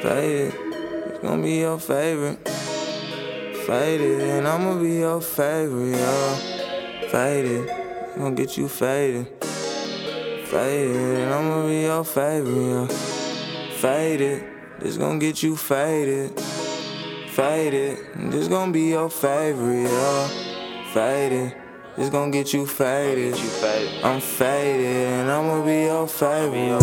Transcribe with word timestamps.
Faded, 0.00 0.54
it's 1.06 1.18
gonna 1.18 1.42
be 1.42 1.58
your 1.58 1.76
favorite. 1.76 2.48
Faded, 3.66 4.20
and 4.20 4.46
I'ma 4.46 4.80
be 4.80 4.98
your 4.98 5.20
favorite, 5.20 5.96
yeah. 5.96 7.08
Faded, 7.10 7.68
gonna 8.16 8.36
get 8.36 8.56
you 8.56 8.68
faded. 8.68 9.26
Faded, 10.46 11.18
and 11.18 11.34
I'ma 11.34 11.66
be 11.66 11.82
your 11.82 12.04
favorite, 12.04 12.54
yeah. 12.54 12.86
Faded, 13.78 14.44
this 14.78 14.96
gonna 14.96 15.18
get 15.18 15.42
you 15.42 15.56
faded. 15.56 16.38
Faded, 17.30 17.98
and 18.14 18.32
this 18.32 18.46
gonna 18.46 18.70
be 18.70 18.90
your 18.90 19.10
favorite, 19.10 19.90
yeah. 19.90 20.28
Faded, 20.94 21.56
this 21.96 22.08
gonna 22.08 22.30
get 22.30 22.52
you 22.52 22.66
faded. 22.66 23.34
I'm 24.04 24.20
faded, 24.20 25.08
and 25.08 25.28
I'ma 25.28 25.64
be 25.64 25.82
your 25.86 26.06
favorite, 26.06 26.80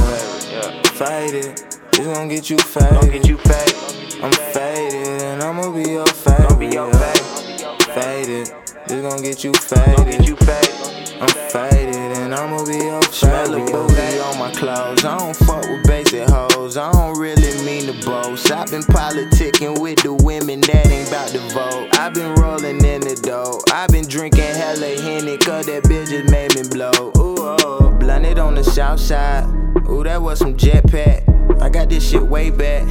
yeah. 0.51 0.83
Faded, 0.91 1.74
this 1.95 2.05
gon' 2.07 2.27
get 2.27 2.49
you 2.49 2.57
faded. 2.57 2.91
Gon' 3.01 3.09
get 3.09 3.27
you 3.27 3.37
faded. 3.37 4.23
I'm 4.23 4.31
faded 4.31 5.21
and 5.21 5.43
I'ma 5.43 5.71
be 5.71 5.89
your 5.91 6.05
favorite. 6.05 6.49
Gon' 6.49 6.59
be 6.59 6.67
your 6.67 6.89
yeah. 6.91 7.13
faded. 7.13 8.47
Faded, 8.47 8.87
this 8.87 9.01
gon' 9.01 9.21
get 9.21 9.43
you 9.43 9.51
Gon' 9.53 9.61
get 9.61 9.95
faded. 9.95 10.27
you 10.27 10.35
faded. 10.37 11.21
I'm 11.21 11.29
faded 11.49 11.95
and 12.17 12.35
I'ma 12.35 12.65
be 12.65 12.75
your 12.77 13.01
Smell 13.03 13.45
favorite. 13.45 13.65
the 13.67 13.71
booty 13.71 14.19
on 14.19 14.37
my 14.39 14.51
clothes. 14.51 15.05
I 15.05 15.17
don't 15.17 15.35
fuck 15.35 15.61
with 15.63 15.87
basic 15.87 16.27
hoes. 16.29 16.75
I 16.75 16.91
don't 16.91 17.17
really 17.17 17.63
mean 17.65 17.85
to 17.87 18.05
boast. 18.05 18.51
I've 18.51 18.69
been 18.69 18.81
politicking 18.81 19.79
with 19.79 20.03
the 20.03 20.13
women 20.13 20.59
that 20.61 20.87
ain't 20.87 21.09
bout 21.09 21.29
to 21.29 21.39
vote. 21.53 21.89
I've 21.93 22.13
been 22.13 22.35
rolling 22.35 22.83
in 22.83 23.01
the 23.01 23.15
dough. 23.15 23.61
I've 23.71 23.89
been 23.89 24.05
drinking 24.07 24.43
hella 24.43 24.99
Henny, 24.99 25.37
cause 25.37 25.67
that 25.67 25.83
bitch 25.83 26.09
just 26.09 26.29
made 26.29 26.53
me 26.55 26.63
blow. 26.69 26.91
Ooh, 27.17 27.35
oh, 27.39 27.95
blunted 27.97 28.37
on 28.39 28.55
the 28.55 28.63
south 28.63 28.99
side. 28.99 29.45
Ooh, 29.95 30.03
that 30.03 30.21
was 30.21 30.39
some 30.39 30.57
jetpack. 30.57 31.23
I 31.61 31.69
got 31.69 31.87
this 31.87 32.09
shit 32.09 32.21
way 32.21 32.49
back, 32.49 32.81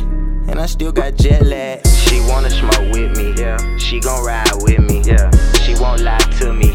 and 0.48 0.58
I 0.58 0.64
still 0.64 0.90
got 0.90 1.16
jet 1.16 1.44
lag. 1.44 1.86
She 1.86 2.18
wanna 2.30 2.48
smoke 2.48 2.92
with 2.94 3.14
me. 3.18 3.34
Yeah. 3.36 3.58
She 3.76 4.00
gon' 4.00 4.24
ride 4.24 4.48
with 4.62 4.78
me. 4.78 5.02
Yeah. 5.04 5.30
She 5.62 5.74
won't 5.74 6.00
lie 6.00 6.16
to 6.40 6.54
me. 6.54 6.72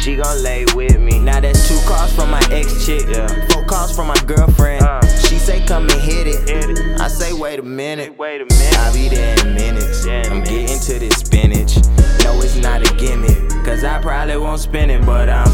She 0.00 0.16
gon' 0.16 0.42
lay 0.42 0.64
with 0.74 0.98
me. 0.98 1.20
Now 1.20 1.38
that's 1.38 1.68
two 1.68 1.78
calls 1.86 2.12
from 2.12 2.28
my 2.32 2.42
ex 2.50 2.84
chick, 2.84 3.04
Yeah. 3.08 3.28
four 3.50 3.64
calls 3.66 3.94
from 3.94 4.08
my 4.08 4.18
girlfriend. 4.26 4.82
Uh. 4.82 5.00
She 5.28 5.38
say 5.38 5.64
come 5.64 5.84
and 5.88 6.00
hit 6.00 6.26
it. 6.26 6.48
Hit 6.48 6.70
it. 6.70 7.00
I 7.00 7.06
say 7.06 7.32
wait 7.32 7.60
a 7.60 7.62
minute. 7.62 8.18
Wait 8.18 8.40
a 8.40 8.46
minute. 8.46 8.78
I'll 8.80 8.92
be 8.92 9.08
there 9.08 9.38
in 9.46 9.54
minutes. 9.54 10.04
Yeah, 10.04 10.22
I'm 10.26 10.42
minutes. 10.42 10.50
getting 10.50 10.80
to 10.80 11.06
this 11.06 11.18
spinach. 11.20 11.76
No, 12.24 12.40
it's 12.42 12.56
not 12.56 12.82
a 12.82 12.92
gimmick. 12.96 13.48
Cause 13.64 13.84
I 13.84 14.02
probably 14.02 14.38
won't 14.38 14.60
spin 14.60 14.90
it, 14.90 15.06
but 15.06 15.28
I'm 15.28 15.50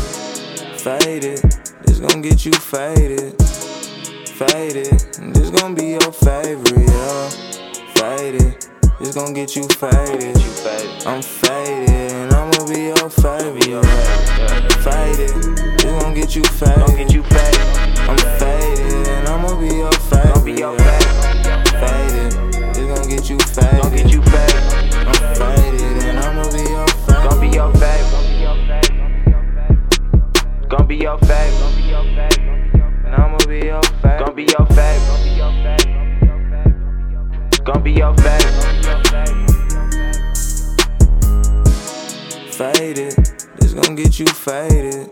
faded. 0.78 1.42
This 1.84 1.98
gon' 2.00 2.22
get 2.22 2.46
you 2.46 2.52
faded. 2.52 3.34
Faded. 4.34 4.98
This 5.32 5.50
gon' 5.50 5.76
be 5.76 5.90
your 5.90 6.10
favorite, 6.10 6.88
yeah. 6.90 7.28
Faded. 7.94 8.66
This 8.98 9.14
gon' 9.14 9.32
get 9.32 9.54
you 9.54 9.62
faded. 9.68 10.36
I'm 11.06 11.22
faded 11.22 12.10
and 12.10 12.32
I'ma 12.32 12.66
be 12.66 12.86
your 12.86 13.10
favorite. 13.10 13.86
Faded, 14.82 15.30
this 15.78 15.84
gon' 15.84 16.14
get 16.14 16.34
you 16.34 16.42
faded. 16.42 16.82
I'm 16.82 18.18
faded 18.40 19.06
and 19.06 19.28
I'ma 19.28 19.54
be 19.60 19.68
your 19.68 19.92
favorite. 19.92 20.58
Faded. 21.78 22.32
This 22.74 22.86
gon' 22.90 23.08
get 23.08 23.30
you 23.30 23.38
faded. 23.38 23.84
I'm 23.84 25.14
faded 25.36 26.02
and 26.08 26.18
I'ma 26.18 26.42
be 26.50 26.58
your 26.58 26.86
Don't 27.06 27.40
be 27.40 27.46
your 27.54 27.72
favorite. 27.74 28.88
Gon' 30.68 30.86
be 30.88 30.96
your 30.96 31.18
faded. 31.18 31.60
Gon' 31.60 31.76
be 31.76 31.82
your 31.84 32.04
faded. 32.04 32.73
I'ma 33.16 33.38
be 33.46 33.60
your 33.66 33.82
favorite. 33.82 34.18
Gon' 34.18 34.34
be 34.34 34.42
your 34.44 34.66
faded. 34.66 35.08
Gon' 37.64 37.82
be 37.82 37.92
your 37.92 38.14
faded. 38.16 38.52
Faded, 42.54 43.14
this 43.58 43.72
gon' 43.72 43.94
get 43.94 44.18
you 44.18 44.26
faded. 44.26 45.10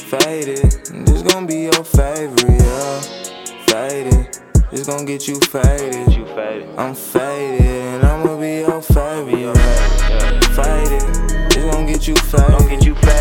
Faded, 0.00 0.72
this 1.06 1.22
gon' 1.22 1.46
be 1.46 1.62
your 1.62 1.84
favorite. 1.84 2.60
Yeah. 2.60 3.00
Faded, 3.66 4.38
this 4.70 4.86
gon' 4.86 5.04
get 5.04 5.28
you 5.28 5.40
faded. 5.40 6.08
I'm 6.78 6.94
faded 6.94 7.60
and 7.60 8.04
I'ma 8.04 8.36
be 8.38 8.60
your 8.60 8.82
favorite. 8.82 9.56
Faded, 10.54 11.02
this. 11.50 11.64
Gon' 11.72 11.86
get 11.86 12.06
you 12.06 12.16
faded. 12.16 13.11